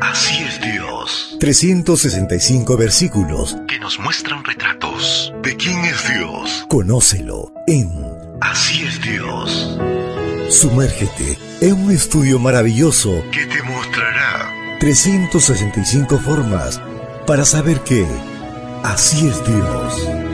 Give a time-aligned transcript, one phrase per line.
[0.00, 1.36] Así es Dios.
[1.40, 6.64] 365 versículos que nos muestran retratos de quién es Dios.
[6.68, 7.90] Conócelo en
[8.40, 9.76] Así es Dios.
[10.48, 16.80] Sumérgete en un estudio maravilloso que te mostrará 365 formas
[17.26, 18.06] para saber que
[18.84, 20.29] así es Dios.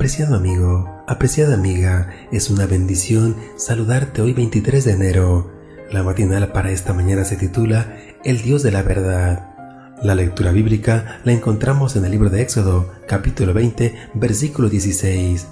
[0.00, 5.50] Apreciado amigo, apreciada amiga, es una bendición saludarte hoy 23 de enero.
[5.92, 9.50] La matinal para esta mañana se titula El Dios de la Verdad.
[10.02, 15.48] La lectura bíblica la encontramos en el libro de Éxodo, capítulo 20, versículo 16.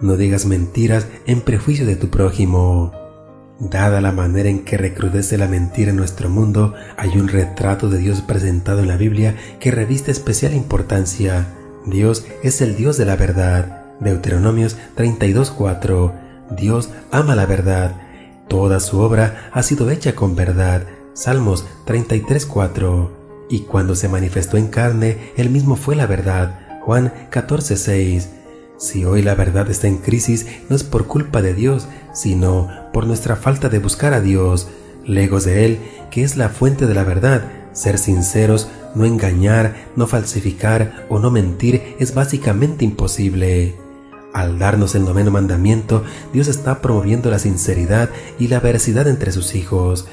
[0.00, 2.92] No digas mentiras en prejuicio de tu prójimo.
[3.58, 7.98] Dada la manera en que recrudece la mentira en nuestro mundo, hay un retrato de
[7.98, 11.48] Dios presentado en la Biblia que reviste especial importancia.
[11.84, 13.79] Dios es el Dios de la verdad.
[14.00, 16.12] Deuteronomios 32.4.
[16.56, 17.96] Dios ama la verdad.
[18.48, 20.86] Toda su obra ha sido hecha con verdad.
[21.14, 23.10] Salmos 33.4.
[23.48, 26.80] Y cuando se manifestó en carne, él mismo fue la verdad.
[26.82, 28.26] Juan 14.6.
[28.78, 33.06] Si hoy la verdad está en crisis, no es por culpa de Dios, sino por
[33.06, 34.68] nuestra falta de buscar a Dios,
[35.04, 35.78] legos de Él,
[36.10, 37.44] que es la fuente de la verdad.
[37.72, 43.76] Ser sinceros, no engañar, no falsificar o no mentir es básicamente imposible.
[44.32, 49.54] Al darnos el noveno mandamiento, Dios está promoviendo la sinceridad y la veracidad entre sus
[49.54, 50.06] hijos.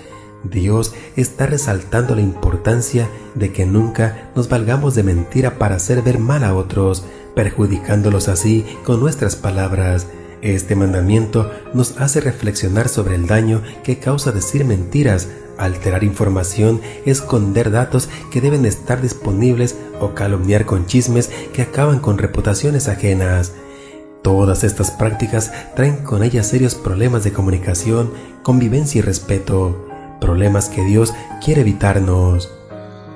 [0.44, 6.20] Dios está resaltando la importancia de que nunca nos valgamos de mentira para hacer ver
[6.20, 7.04] mal a otros,
[7.36, 10.08] perjudicándolos así con nuestras palabras.
[10.42, 17.72] Este mandamiento nos hace reflexionar sobre el daño que causa decir mentiras, alterar información, esconder
[17.72, 23.54] datos que deben estar disponibles o calumniar con chismes que acaban con reputaciones ajenas.
[24.28, 28.12] Todas estas prácticas traen con ellas serios problemas de comunicación,
[28.44, 29.88] convivencia y respeto,
[30.20, 32.52] problemas que Dios quiere evitarnos.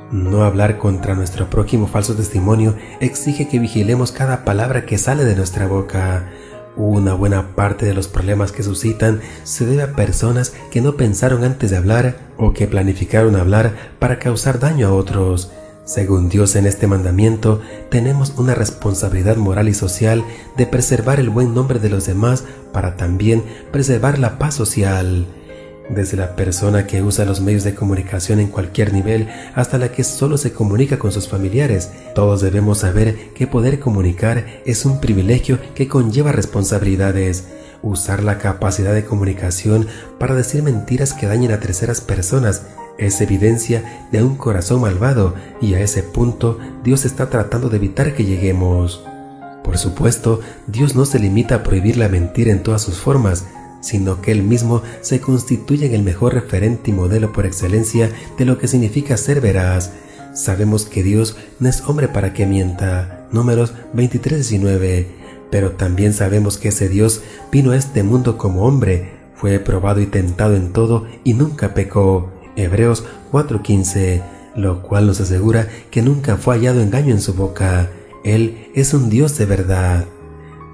[0.09, 5.35] No hablar contra nuestro prójimo falso testimonio exige que vigilemos cada palabra que sale de
[5.35, 6.29] nuestra boca.
[6.77, 11.43] Una buena parte de los problemas que suscitan se debe a personas que no pensaron
[11.43, 15.51] antes de hablar o que planificaron hablar para causar daño a otros.
[15.83, 17.59] Según Dios en este mandamiento,
[17.89, 20.23] tenemos una responsabilidad moral y social
[20.55, 25.25] de preservar el buen nombre de los demás para también preservar la paz social.
[25.89, 30.03] Desde la persona que usa los medios de comunicación en cualquier nivel hasta la que
[30.03, 35.59] solo se comunica con sus familiares, todos debemos saber que poder comunicar es un privilegio
[35.73, 37.45] que conlleva responsabilidades.
[37.81, 39.87] Usar la capacidad de comunicación
[40.19, 42.61] para decir mentiras que dañen a terceras personas
[42.97, 48.13] es evidencia de un corazón malvado y a ese punto Dios está tratando de evitar
[48.13, 49.03] que lleguemos.
[49.63, 53.45] Por supuesto, Dios no se limita a prohibir la mentira en todas sus formas,
[53.81, 58.45] sino que Él mismo se constituye en el mejor referente y modelo por excelencia de
[58.45, 59.91] lo que significa ser veraz.
[60.33, 63.27] Sabemos que Dios no es hombre para que mienta.
[63.31, 65.07] Números 23-19.
[65.49, 67.21] Pero también sabemos que ese Dios
[67.51, 72.31] vino a este mundo como hombre, fue probado y tentado en todo y nunca pecó.
[72.55, 74.21] Hebreos 4:15,
[74.55, 77.89] lo cual nos asegura que nunca fue hallado engaño en su boca.
[78.23, 80.05] Él es un Dios de verdad.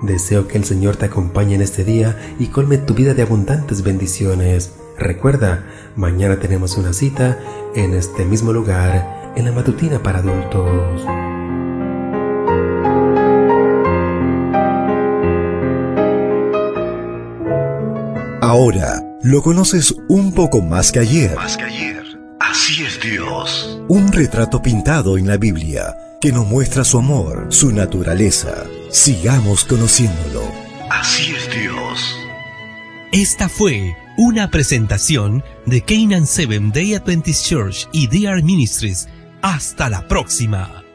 [0.02, 3.84] Deseo que el Señor te acompañe en este día y colme tu vida de abundantes
[3.84, 4.74] bendiciones.
[4.98, 7.40] Recuerda, mañana tenemos una cita
[7.76, 11.06] en este mismo lugar, en la matutina para adultos.
[18.42, 21.36] Ahora lo conoces un poco más que ayer.
[21.36, 22.04] Más que ayer.
[22.40, 23.80] Así es Dios.
[23.88, 28.66] Un retrato pintado en la Biblia que nos muestra su amor, su naturaleza.
[28.92, 30.42] Sigamos conociéndolo.
[30.90, 32.16] Así es Dios.
[33.12, 39.08] Esta fue una presentación de Canaan Seven Day Adventist Church y DR Ministries.
[39.42, 40.87] Hasta la próxima.